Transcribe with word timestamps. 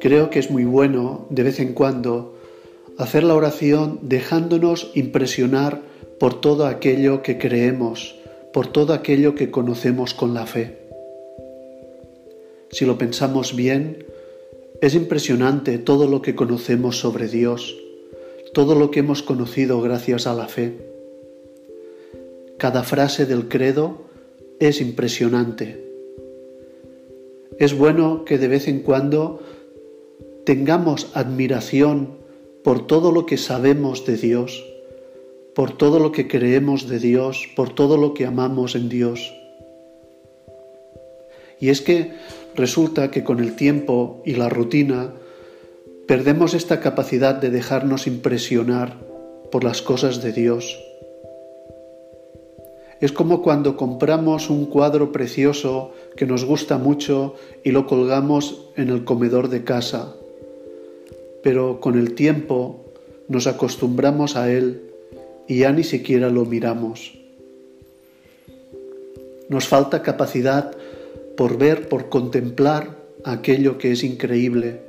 Creo 0.00 0.30
que 0.30 0.38
es 0.38 0.50
muy 0.50 0.64
bueno 0.64 1.26
de 1.30 1.42
vez 1.42 1.58
en 1.60 1.74
cuando 1.74 2.34
hacer 2.98 3.24
la 3.24 3.34
oración 3.34 3.98
dejándonos 4.02 4.90
impresionar 4.94 5.82
por 6.18 6.40
todo 6.40 6.66
aquello 6.66 7.22
que 7.22 7.38
creemos, 7.38 8.16
por 8.52 8.66
todo 8.66 8.94
aquello 8.94 9.34
que 9.34 9.50
conocemos 9.50 10.14
con 10.14 10.34
la 10.34 10.46
fe. 10.46 10.78
Si 12.70 12.84
lo 12.84 12.98
pensamos 12.98 13.56
bien, 13.56 14.04
es 14.80 14.94
impresionante 14.94 15.78
todo 15.78 16.06
lo 16.06 16.22
que 16.22 16.34
conocemos 16.34 16.98
sobre 16.98 17.28
Dios, 17.28 17.76
todo 18.54 18.74
lo 18.74 18.90
que 18.90 19.00
hemos 19.00 19.22
conocido 19.22 19.80
gracias 19.80 20.26
a 20.26 20.34
la 20.34 20.48
fe. 20.48 20.76
Cada 22.58 22.82
frase 22.82 23.26
del 23.26 23.48
credo 23.48 24.07
es 24.60 24.80
impresionante. 24.80 25.84
Es 27.58 27.76
bueno 27.76 28.24
que 28.24 28.38
de 28.38 28.48
vez 28.48 28.68
en 28.68 28.80
cuando 28.80 29.40
tengamos 30.44 31.10
admiración 31.14 32.16
por 32.62 32.86
todo 32.86 33.12
lo 33.12 33.26
que 33.26 33.36
sabemos 33.36 34.06
de 34.06 34.16
Dios, 34.16 34.64
por 35.54 35.76
todo 35.76 35.98
lo 35.98 36.12
que 36.12 36.28
creemos 36.28 36.88
de 36.88 36.98
Dios, 36.98 37.48
por 37.56 37.74
todo 37.74 37.96
lo 37.96 38.14
que 38.14 38.26
amamos 38.26 38.74
en 38.74 38.88
Dios. 38.88 39.34
Y 41.60 41.70
es 41.70 41.80
que 41.80 42.12
resulta 42.54 43.10
que 43.10 43.24
con 43.24 43.40
el 43.40 43.56
tiempo 43.56 44.22
y 44.24 44.34
la 44.34 44.48
rutina 44.48 45.12
perdemos 46.06 46.54
esta 46.54 46.80
capacidad 46.80 47.34
de 47.34 47.50
dejarnos 47.50 48.06
impresionar 48.06 48.96
por 49.50 49.64
las 49.64 49.82
cosas 49.82 50.22
de 50.22 50.32
Dios. 50.32 50.78
Es 53.00 53.12
como 53.12 53.42
cuando 53.42 53.76
compramos 53.76 54.50
un 54.50 54.66
cuadro 54.66 55.12
precioso 55.12 55.92
que 56.16 56.26
nos 56.26 56.44
gusta 56.44 56.78
mucho 56.78 57.34
y 57.62 57.70
lo 57.70 57.86
colgamos 57.86 58.66
en 58.76 58.88
el 58.88 59.04
comedor 59.04 59.48
de 59.48 59.64
casa 59.64 60.14
pero 61.42 61.80
con 61.80 61.98
el 61.98 62.14
tiempo 62.14 62.84
nos 63.28 63.46
acostumbramos 63.46 64.36
a 64.36 64.52
él 64.52 64.82
y 65.46 65.60
ya 65.60 65.72
ni 65.72 65.84
siquiera 65.84 66.30
lo 66.30 66.44
miramos. 66.44 67.18
Nos 69.48 69.66
falta 69.66 70.02
capacidad 70.02 70.76
por 71.36 71.56
ver, 71.56 71.88
por 71.88 72.08
contemplar 72.08 72.98
aquello 73.24 73.78
que 73.78 73.92
es 73.92 74.04
increíble, 74.04 74.80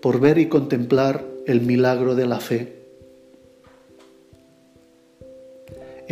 por 0.00 0.20
ver 0.20 0.38
y 0.38 0.48
contemplar 0.48 1.24
el 1.46 1.60
milagro 1.60 2.14
de 2.14 2.26
la 2.26 2.40
fe. 2.40 2.81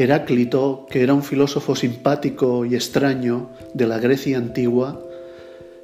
Heráclito, 0.01 0.87
que 0.89 1.03
era 1.03 1.13
un 1.13 1.23
filósofo 1.23 1.77
simpático 1.77 2.65
y 2.65 2.75
extraño 2.75 3.51
de 3.75 3.87
la 3.87 3.99
Grecia 3.99 4.39
antigua, 4.39 4.99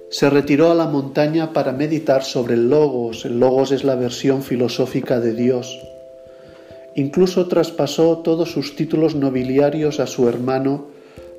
se 0.08 0.30
retiró 0.30 0.70
a 0.70 0.74
la 0.74 0.86
montaña 0.86 1.52
para 1.52 1.72
meditar 1.72 2.24
sobre 2.24 2.54
el 2.54 2.70
logos. 2.70 3.26
El 3.26 3.40
logos 3.40 3.72
es 3.72 3.84
la 3.84 3.94
versión 3.94 4.42
filosófica 4.42 5.20
de 5.20 5.34
Dios. 5.34 5.78
Incluso 6.94 7.46
traspasó 7.46 8.18
todos 8.18 8.52
sus 8.52 8.74
títulos 8.74 9.14
nobiliarios 9.14 10.00
a 10.00 10.06
su 10.06 10.30
hermano 10.30 10.86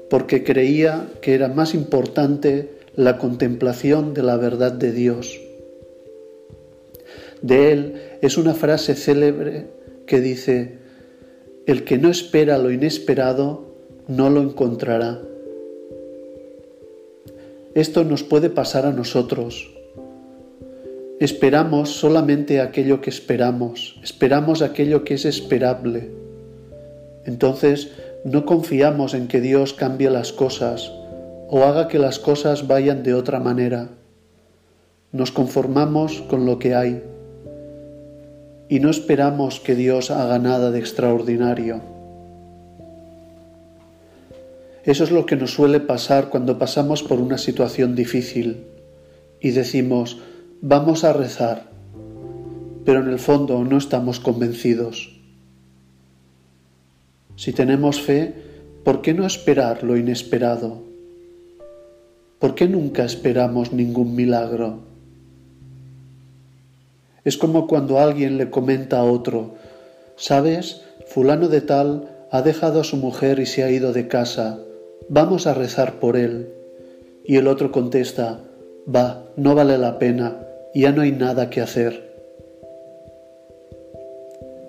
porque 0.07 0.43
creía 0.43 1.07
que 1.19 1.33
era 1.33 1.47
más 1.47 1.73
importante 1.73 2.77
la 2.95 3.17
contemplación 3.17 4.13
de 4.13 4.21
la 4.21 4.37
verdad 4.37 4.71
de 4.71 4.91
Dios. 4.91 5.39
De 7.41 7.71
él 7.71 8.01
es 8.21 8.37
una 8.37 8.53
frase 8.53 8.93
célebre 8.93 9.65
que 10.05 10.21
dice, 10.21 10.86
el 11.67 11.83
que 11.83 11.97
no 11.97 12.09
espera 12.09 12.57
lo 12.57 12.71
inesperado, 12.71 13.65
no 14.07 14.29
lo 14.29 14.41
encontrará. 14.41 15.19
Esto 17.75 18.05
nos 18.05 18.23
puede 18.23 18.49
pasar 18.49 18.85
a 18.85 18.93
nosotros. 18.93 19.69
Esperamos 21.19 21.89
solamente 21.89 22.61
aquello 22.61 23.01
que 23.01 23.09
esperamos, 23.09 23.99
esperamos 24.01 24.61
aquello 24.61 25.03
que 25.03 25.15
es 25.15 25.25
esperable. 25.25 26.09
Entonces 27.25 27.91
no 28.23 28.45
confiamos 28.45 29.13
en 29.13 29.27
que 29.27 29.41
Dios 29.41 29.73
cambie 29.73 30.09
las 30.09 30.31
cosas 30.31 30.93
o 31.49 31.63
haga 31.63 31.89
que 31.89 31.99
las 31.99 32.17
cosas 32.17 32.67
vayan 32.67 33.03
de 33.03 33.13
otra 33.13 33.41
manera. 33.41 33.89
Nos 35.11 35.33
conformamos 35.33 36.21
con 36.29 36.45
lo 36.45 36.59
que 36.59 36.75
hay 36.75 37.03
y 38.69 38.79
no 38.79 38.89
esperamos 38.89 39.59
que 39.59 39.75
Dios 39.75 40.11
haga 40.11 40.39
nada 40.39 40.71
de 40.71 40.79
extraordinario. 40.79 41.81
Eso 44.83 45.03
es 45.03 45.11
lo 45.11 45.25
que 45.25 45.35
nos 45.35 45.51
suele 45.53 45.79
pasar 45.79 46.29
cuando 46.29 46.57
pasamos 46.57 47.03
por 47.03 47.19
una 47.19 47.37
situación 47.37 47.95
difícil 47.95 48.63
y 49.41 49.51
decimos, 49.51 50.19
vamos 50.61 51.03
a 51.03 51.13
rezar, 51.13 51.69
pero 52.85 53.01
en 53.01 53.09
el 53.09 53.19
fondo 53.19 53.63
no 53.63 53.77
estamos 53.77 54.19
convencidos. 54.19 55.19
Si 57.35 57.53
tenemos 57.53 58.01
fe, 58.01 58.33
¿por 58.83 59.01
qué 59.01 59.13
no 59.13 59.25
esperar 59.25 59.83
lo 59.83 59.97
inesperado? 59.97 60.81
¿Por 62.39 62.55
qué 62.55 62.67
nunca 62.67 63.03
esperamos 63.03 63.73
ningún 63.73 64.15
milagro? 64.15 64.86
Es 67.27 67.37
como 67.37 67.67
cuando 67.67 67.99
alguien 67.99 68.37
le 68.37 68.49
comenta 68.49 68.99
a 68.99 69.03
otro, 69.03 69.55
¿sabes? 70.15 70.81
Fulano 71.05 71.47
de 71.49 71.61
tal 71.61 72.09
ha 72.31 72.41
dejado 72.41 72.81
a 72.81 72.83
su 72.83 72.97
mujer 72.97 73.39
y 73.39 73.45
se 73.45 73.63
ha 73.63 73.69
ido 73.69 73.93
de 73.93 74.07
casa 74.07 74.59
vamos 75.09 75.47
a 75.47 75.53
rezar 75.53 75.99
por 75.99 76.17
él. 76.17 76.49
Y 77.23 77.37
el 77.37 77.47
otro 77.47 77.71
contesta, 77.71 78.41
va, 78.93 79.25
no 79.35 79.55
vale 79.55 79.77
la 79.77 79.99
pena, 79.99 80.47
ya 80.73 80.91
no 80.91 81.01
hay 81.01 81.11
nada 81.11 81.49
que 81.49 81.61
hacer. 81.61 82.07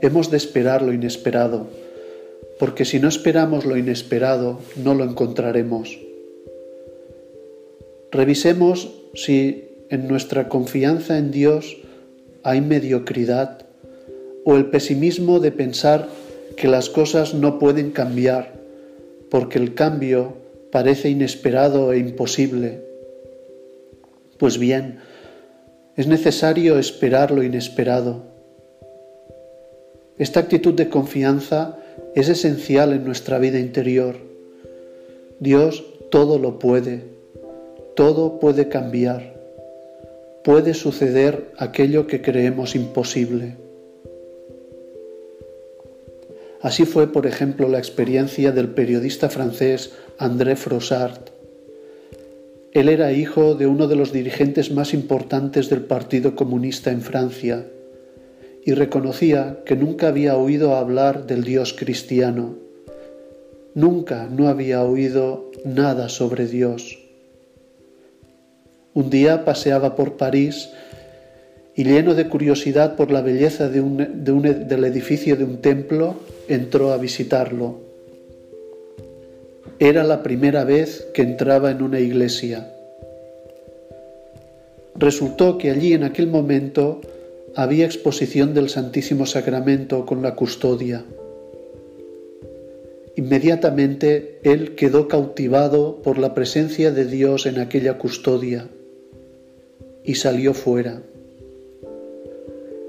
Hemos 0.00 0.30
de 0.30 0.36
esperar 0.36 0.82
lo 0.82 0.92
inesperado, 0.92 1.66
porque 2.58 2.84
si 2.84 3.00
no 3.00 3.08
esperamos 3.08 3.64
lo 3.64 3.76
inesperado, 3.76 4.60
no 4.76 4.94
lo 4.94 5.04
encontraremos. 5.04 5.98
Revisemos 8.10 8.92
si 9.14 9.68
en 9.90 10.08
nuestra 10.08 10.48
confianza 10.48 11.18
en 11.18 11.30
Dios 11.30 11.78
hay 12.42 12.60
mediocridad 12.60 13.66
o 14.44 14.56
el 14.56 14.66
pesimismo 14.66 15.40
de 15.40 15.52
pensar 15.52 16.08
que 16.56 16.68
las 16.68 16.88
cosas 16.88 17.34
no 17.34 17.58
pueden 17.58 17.90
cambiar 17.90 18.52
porque 19.30 19.58
el 19.58 19.74
cambio 19.74 20.34
parece 20.70 21.08
inesperado 21.10 21.92
e 21.92 21.98
imposible. 21.98 22.82
Pues 24.38 24.58
bien, 24.58 24.98
es 25.96 26.06
necesario 26.06 26.78
esperar 26.78 27.30
lo 27.30 27.42
inesperado. 27.42 28.22
Esta 30.18 30.40
actitud 30.40 30.74
de 30.74 30.88
confianza 30.88 31.78
es 32.14 32.28
esencial 32.28 32.92
en 32.92 33.04
nuestra 33.04 33.38
vida 33.38 33.58
interior. 33.58 34.16
Dios 35.40 35.84
todo 36.10 36.38
lo 36.38 36.58
puede, 36.58 37.04
todo 37.94 38.40
puede 38.40 38.68
cambiar, 38.68 39.37
puede 40.48 40.72
suceder 40.72 41.52
aquello 41.58 42.06
que 42.06 42.22
creemos 42.22 42.74
imposible. 42.74 43.58
Así 46.62 46.86
fue, 46.86 47.12
por 47.12 47.26
ejemplo, 47.26 47.68
la 47.68 47.76
experiencia 47.76 48.50
del 48.50 48.70
periodista 48.70 49.28
francés 49.28 49.92
André 50.16 50.56
Frossard. 50.56 51.20
Él 52.72 52.88
era 52.88 53.12
hijo 53.12 53.56
de 53.56 53.66
uno 53.66 53.88
de 53.88 53.96
los 53.96 54.10
dirigentes 54.10 54.72
más 54.72 54.94
importantes 54.94 55.68
del 55.68 55.82
Partido 55.82 56.34
Comunista 56.34 56.92
en 56.92 57.02
Francia 57.02 57.66
y 58.64 58.72
reconocía 58.72 59.58
que 59.66 59.76
nunca 59.76 60.08
había 60.08 60.38
oído 60.38 60.76
hablar 60.76 61.26
del 61.26 61.44
Dios 61.44 61.74
cristiano. 61.74 62.56
Nunca 63.74 64.26
no 64.30 64.48
había 64.48 64.82
oído 64.82 65.50
nada 65.66 66.08
sobre 66.08 66.46
Dios. 66.46 67.07
Un 68.94 69.10
día 69.10 69.44
paseaba 69.44 69.96
por 69.96 70.16
París 70.16 70.70
y 71.78 71.84
lleno 71.84 72.14
de 72.14 72.28
curiosidad 72.28 72.96
por 72.96 73.12
la 73.12 73.20
belleza 73.20 73.68
de 73.68 73.80
del 73.80 74.84
edificio 74.84 75.36
de 75.36 75.44
un 75.44 75.58
templo, 75.58 76.16
entró 76.48 76.92
a 76.92 76.96
visitarlo. 76.96 77.78
Era 79.78 80.02
la 80.02 80.24
primera 80.24 80.64
vez 80.64 81.06
que 81.14 81.22
entraba 81.22 81.70
en 81.70 81.82
una 81.82 82.00
iglesia. 82.00 82.74
Resultó 84.96 85.58
que 85.58 85.70
allí 85.70 85.92
en 85.92 86.02
aquel 86.02 86.26
momento 86.26 87.00
había 87.54 87.84
exposición 87.84 88.54
del 88.54 88.70
Santísimo 88.70 89.26
Sacramento 89.26 90.04
con 90.04 90.20
la 90.22 90.34
custodia. 90.34 91.04
Inmediatamente 93.14 94.40
él 94.42 94.74
quedó 94.74 95.06
cautivado 95.06 96.02
por 96.02 96.18
la 96.18 96.34
presencia 96.34 96.90
de 96.90 97.04
Dios 97.04 97.46
en 97.46 97.60
aquella 97.60 97.98
custodia 97.98 98.68
y 100.08 100.14
salió 100.14 100.54
fuera. 100.54 101.02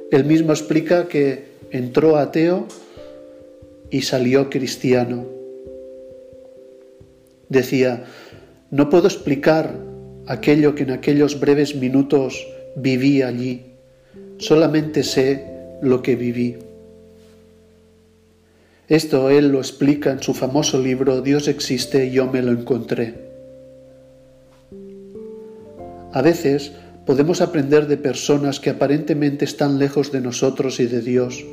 Él 0.10 0.24
mismo 0.24 0.54
explica 0.54 1.10
que 1.10 1.50
entró 1.70 2.16
ateo 2.16 2.66
y 3.90 4.04
salió 4.04 4.50
cristiano. 4.50 5.26
Decía, 7.50 8.06
No 8.72 8.90
puedo 8.90 9.08
explicar 9.08 9.76
aquello 10.28 10.76
que 10.76 10.84
en 10.84 10.92
aquellos 10.92 11.42
breves 11.42 11.76
minutos 11.76 12.48
viví 12.78 13.22
allí, 13.22 13.66
solamente 14.38 15.04
sé 15.04 15.44
lo 15.82 16.02
que 16.02 16.16
viví. 16.16 16.56
Esto 18.88 19.30
él 19.30 19.50
lo 19.50 19.58
explica 19.58 20.12
en 20.12 20.24
su 20.24 20.34
famoso 20.34 20.80
libro 20.80 21.22
Dios 21.22 21.50
existe 21.50 22.12
yo 22.12 22.28
me 22.28 22.42
lo 22.42 22.54
encontré. 22.54 23.28
A 26.14 26.22
veces 26.22 26.72
podemos 27.10 27.42
aprender 27.42 27.88
de 27.88 27.98
personas 27.98 28.60
que 28.60 28.70
aparentemente 28.70 29.44
están 29.44 29.80
lejos 29.80 30.12
de 30.12 30.22
nosotros 30.22 30.80
y 30.80 30.86
de 30.86 31.02
Dios, 31.02 31.44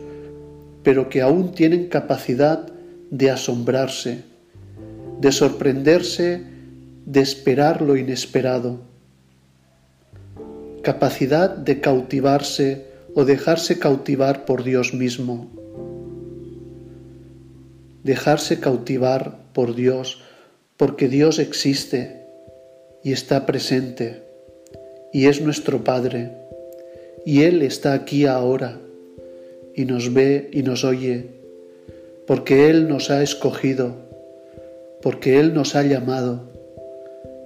pero 0.83 1.09
que 1.09 1.23
aún 1.23 1.53
tienen 1.53 1.89
capacidad 1.89 2.71
de 3.11 3.31
asombrarse, 3.31 4.23
de 5.19 5.33
sorprenderse, 5.33 6.43
de 7.07 7.21
esperar 7.23 7.81
lo 7.81 7.97
inesperado, 7.97 8.83
capacidad 10.83 11.57
de 11.57 11.81
cautivarse 11.81 12.89
o 13.15 13.25
dejarse 13.25 13.79
cautivar 13.79 14.45
por 14.45 14.63
Dios 14.63 14.93
mismo. 14.93 15.51
Dejarse 18.05 18.61
cautivar 18.61 19.39
por 19.55 19.75
Dios, 19.75 20.21
porque 20.77 21.09
Dios 21.09 21.39
existe 21.39 22.27
y 23.03 23.13
está 23.13 23.47
presente 23.47 24.26
y 25.13 25.27
es 25.27 25.41
nuestro 25.41 25.83
Padre 25.85 26.33
y 27.25 27.43
Él 27.43 27.63
está 27.63 27.93
aquí 27.93 28.27
ahora 28.27 28.79
y 29.75 29.85
nos 29.85 30.15
ve 30.15 30.49
y 30.53 30.63
nos 30.63 30.85
oye, 30.85 31.27
porque 32.27 32.71
Él 32.71 32.89
nos 32.89 33.11
ha 33.11 33.23
escogido, 33.23 33.97
porque 35.03 35.41
Él 35.41 35.53
nos 35.53 35.75
ha 35.75 35.83
llamado, 35.83 36.45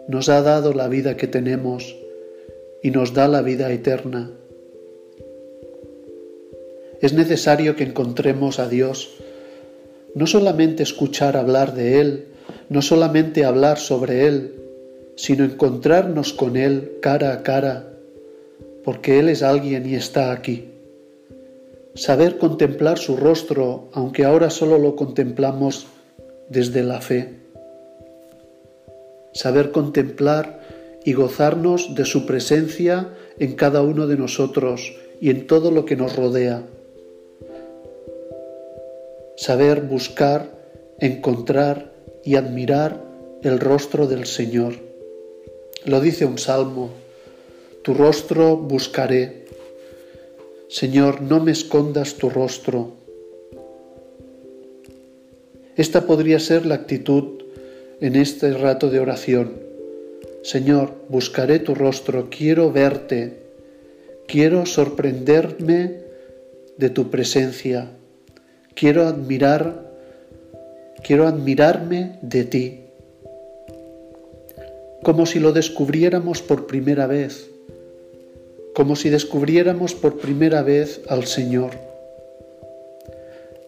nos 0.07 0.29
ha 0.29 0.43
dado 0.43 0.75
la 0.75 0.89
vida 0.89 1.17
que 1.17 1.27
tenemos 1.27 1.97
y 2.83 2.91
nos 2.91 3.15
da 3.15 3.27
la 3.27 3.43
vida 3.43 3.73
eterna. 3.73 4.31
Es 7.01 7.15
necesario 7.15 7.75
que 7.75 7.85
encontremos 7.85 8.59
a 8.59 8.69
Dios 8.69 9.17
no 10.15 10.27
solamente 10.27 10.83
escuchar 10.83 11.37
hablar 11.37 11.75
de 11.75 12.01
Él, 12.01 12.27
no 12.69 12.83
solamente 12.83 13.45
hablar 13.45 13.79
sobre 13.79 14.27
Él, 14.27 14.60
sino 15.21 15.45
encontrarnos 15.45 16.33
con 16.33 16.57
Él 16.57 16.93
cara 17.03 17.35
a 17.35 17.43
cara, 17.43 17.93
porque 18.83 19.19
Él 19.19 19.29
es 19.29 19.43
alguien 19.43 19.87
y 19.87 19.95
está 19.95 20.33
aquí. 20.33 20.71
Saber 21.95 22.39
contemplar 22.39 22.97
su 22.97 23.19
rostro, 23.19 23.91
aunque 23.93 24.25
ahora 24.25 24.49
solo 24.49 24.79
lo 24.79 24.97
contemplamos 24.97 25.89
desde 26.49 26.83
la 26.83 27.03
fe. 27.03 27.35
Saber 29.35 29.73
contemplar 29.73 30.61
y 31.05 31.13
gozarnos 31.13 31.95
de 31.95 32.07
su 32.07 32.25
presencia 32.25 33.11
en 33.39 33.57
cada 33.57 33.83
uno 33.83 34.07
de 34.07 34.17
nosotros 34.17 34.95
y 35.21 35.29
en 35.29 35.47
todo 35.47 35.71
lo 35.71 35.85
que 35.85 35.97
nos 35.97 36.17
rodea 36.17 36.63
saber 39.37 39.81
buscar, 39.81 40.51
encontrar 40.99 41.93
y 42.23 42.37
admirar 42.37 43.03
el 43.43 43.59
rostro 43.59 44.07
del 44.07 44.27
Señor. 44.27 44.90
Lo 45.87 46.01
dice 46.01 46.27
un 46.27 46.37
salmo, 46.37 46.91
tu 47.83 47.95
rostro 47.95 48.57
buscaré. 48.57 49.47
Señor, 50.69 51.23
no 51.23 51.41
me 51.41 51.53
escondas 51.53 52.17
tu 52.17 52.29
rostro. 52.29 52.93
Esta 55.77 56.07
podría 56.07 56.39
ser 56.39 56.67
la 56.67 56.75
actitud 56.75 57.43
en 58.03 58.17
este 58.17 58.53
rato 58.53 58.91
de 58.91 59.01
oración. 59.01 59.53
Señor, 60.43 60.93
buscaré 61.09 61.59
tu 61.59 61.75
rostro, 61.75 62.29
quiero 62.31 62.71
verte, 62.71 63.39
quiero 64.29 64.67
sorprenderme 64.67 66.01
de 66.77 66.91
tu 66.91 67.11
presencia, 67.11 67.91
quiero 68.75 69.07
admirar, 69.07 69.91
quiero 71.03 71.27
admirarme 71.27 72.19
de 72.21 72.45
ti, 72.45 72.81
como 75.03 75.27
si 75.27 75.41
lo 75.41 75.53
descubriéramos 75.53 76.43
por 76.43 76.67
primera 76.67 77.07
vez, 77.07 77.51
como 78.75 78.97
si 78.97 79.09
descubriéramos 79.09 79.95
por 79.95 80.19
primera 80.19 80.63
vez 80.63 81.01
al 81.09 81.25
Señor. 81.27 81.71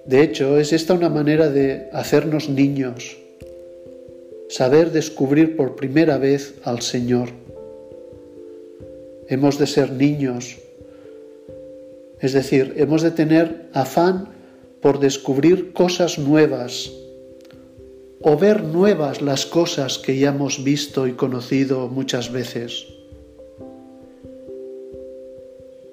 De 0.04 0.22
hecho, 0.22 0.58
es 0.58 0.72
esta 0.72 0.94
una 0.94 1.08
manera 1.08 1.48
de 1.48 1.88
hacernos 1.92 2.48
niños, 2.48 3.16
saber 4.48 4.90
descubrir 4.90 5.56
por 5.56 5.76
primera 5.76 6.18
vez 6.18 6.54
al 6.64 6.82
Señor. 6.82 7.30
Hemos 9.28 9.58
de 9.58 9.66
ser 9.66 9.92
niños, 9.92 10.58
es 12.20 12.32
decir, 12.32 12.74
hemos 12.76 13.02
de 13.02 13.10
tener 13.10 13.68
afán 13.72 14.28
por 14.80 15.00
descubrir 15.00 15.72
cosas 15.72 16.18
nuevas 16.18 16.92
o 18.24 18.36
ver 18.36 18.62
nuevas 18.62 19.20
las 19.20 19.46
cosas 19.46 19.98
que 19.98 20.16
ya 20.18 20.30
hemos 20.30 20.62
visto 20.62 21.06
y 21.06 21.12
conocido 21.12 21.88
muchas 21.88 22.30
veces. 22.30 22.86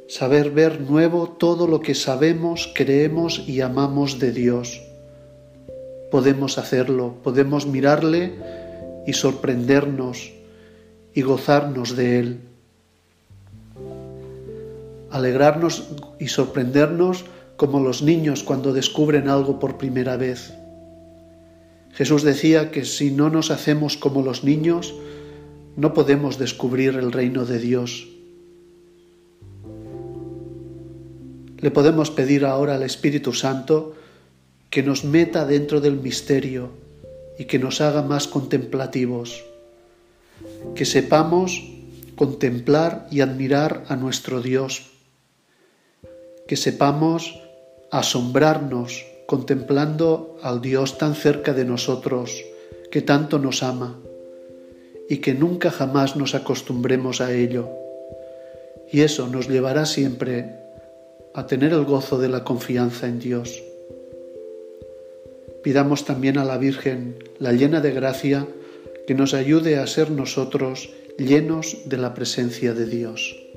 Saber 0.08 0.52
ver 0.52 0.82
nuevo 0.82 1.30
todo 1.30 1.68
lo 1.68 1.82
que 1.82 1.96
sabemos, 1.96 2.72
creemos 2.76 3.48
y 3.48 3.62
amamos 3.62 4.20
de 4.20 4.32
Dios. 4.32 4.82
Podemos 6.12 6.58
hacerlo, 6.58 7.16
podemos 7.24 7.66
mirarle 7.66 8.34
y 9.06 9.14
sorprendernos 9.14 10.32
y 11.14 11.22
gozarnos 11.22 11.96
de 11.96 12.20
Él. 12.20 12.40
Alegrarnos 15.12 15.90
y 16.20 16.28
sorprendernos 16.28 17.26
como 17.58 17.80
los 17.80 18.04
niños 18.04 18.44
cuando 18.44 18.74
descubren 18.74 19.30
algo 19.30 19.60
por 19.60 19.78
primera 19.78 20.16
vez. 20.18 20.54
Jesús 21.94 22.24
decía 22.24 22.72
que 22.72 22.86
si 22.86 23.12
no 23.12 23.30
nos 23.30 23.52
hacemos 23.52 23.98
como 23.98 24.22
los 24.22 24.44
niños, 24.44 24.94
no 25.76 25.94
podemos 25.94 26.38
descubrir 26.38 26.96
el 26.96 27.12
reino 27.12 27.46
de 27.46 27.60
Dios. 27.60 28.08
Le 31.58 31.72
podemos 31.72 32.10
pedir 32.10 32.46
ahora 32.46 32.76
al 32.76 32.84
Espíritu 32.84 33.34
Santo 33.34 33.96
que 34.70 34.84
nos 34.84 35.04
meta 35.04 35.46
dentro 35.46 35.82
del 35.82 35.96
misterio 35.96 36.72
y 37.38 37.46
que 37.46 37.60
nos 37.60 37.82
haga 37.82 38.02
más 38.02 38.28
contemplativos, 38.28 39.44
que 40.76 40.86
sepamos 40.86 41.64
contemplar 42.16 43.08
y 43.10 43.22
admirar 43.22 43.86
a 43.88 43.96
nuestro 43.96 44.42
Dios, 44.42 44.90
que 46.48 46.58
sepamos 46.58 47.40
asombrarnos 47.92 49.06
contemplando 49.30 50.40
al 50.42 50.60
Dios 50.60 50.98
tan 50.98 51.14
cerca 51.14 51.54
de 51.54 51.64
nosotros, 51.64 52.44
que 52.90 53.04
tanto 53.04 53.38
nos 53.38 53.62
ama, 53.62 54.00
y 55.08 55.18
que 55.18 55.36
nunca 55.36 55.70
jamás 55.70 56.16
nos 56.16 56.34
acostumbremos 56.34 57.22
a 57.22 57.32
ello. 57.32 57.70
Y 58.92 59.02
eso 59.02 59.28
nos 59.28 59.48
llevará 59.48 59.86
siempre 59.86 60.56
a 61.36 61.46
tener 61.46 61.74
el 61.74 61.86
gozo 61.86 62.18
de 62.18 62.28
la 62.28 62.44
confianza 62.44 63.06
en 63.06 63.20
Dios. 63.20 63.62
Pidamos 65.62 66.06
también 66.06 66.40
a 66.40 66.44
la 66.44 66.58
Virgen, 66.58 67.24
la 67.38 67.54
llena 67.54 67.82
de 67.82 67.92
gracia, 67.92 68.48
que 69.06 69.14
nos 69.14 69.36
ayude 69.36 69.78
a 69.78 69.86
ser 69.86 70.10
nosotros 70.10 70.90
llenos 71.20 71.78
de 71.86 71.98
la 71.98 72.16
presencia 72.16 72.74
de 72.74 72.88
Dios. 72.88 73.49